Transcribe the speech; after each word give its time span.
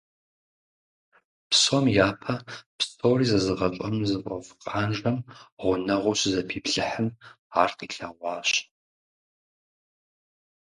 Псом 1.49 1.85
япэ 2.07 2.35
псори 2.77 3.25
зэзыгъэщӀэну 3.31 4.07
зыфӀэфӀ 4.09 4.51
Къанжэм 4.65 5.17
гъунэгъуу 5.59 6.17
щызэпиплъыхьым, 6.19 7.07
ар 7.61 7.71
къилъэгъуащ. 7.77 8.49